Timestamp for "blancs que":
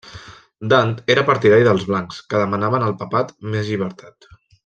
1.91-2.41